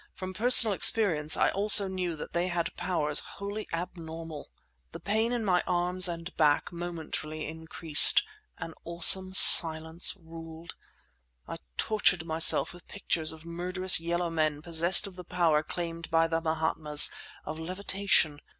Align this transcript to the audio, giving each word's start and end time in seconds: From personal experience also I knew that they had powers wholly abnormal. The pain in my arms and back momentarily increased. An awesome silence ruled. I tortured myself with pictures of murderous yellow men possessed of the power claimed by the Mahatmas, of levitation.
From 0.15 0.33
personal 0.33 0.73
experience 0.73 1.37
also 1.37 1.85
I 1.85 1.89
knew 1.89 2.15
that 2.15 2.33
they 2.33 2.47
had 2.47 2.75
powers 2.75 3.19
wholly 3.19 3.67
abnormal. 3.71 4.49
The 4.93 4.99
pain 4.99 5.31
in 5.31 5.45
my 5.45 5.61
arms 5.67 6.07
and 6.07 6.35
back 6.37 6.71
momentarily 6.71 7.47
increased. 7.47 8.23
An 8.57 8.73
awesome 8.83 9.35
silence 9.35 10.17
ruled. 10.19 10.73
I 11.47 11.57
tortured 11.77 12.25
myself 12.25 12.73
with 12.73 12.87
pictures 12.87 13.31
of 13.31 13.45
murderous 13.45 13.99
yellow 13.99 14.31
men 14.31 14.63
possessed 14.63 15.05
of 15.05 15.17
the 15.17 15.23
power 15.23 15.61
claimed 15.61 16.09
by 16.09 16.25
the 16.25 16.41
Mahatmas, 16.41 17.11
of 17.45 17.59
levitation. 17.59 18.39